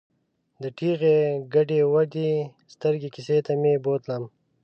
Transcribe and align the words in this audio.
د 0.61 0.63
ټېغې 0.77 1.17
ګډې 1.53 1.79
ودې 1.93 2.31
سترګې 2.73 3.09
کیسې 3.15 3.37
ته 3.45 3.51
مې 3.61 3.73
بوتلم. 3.83 4.23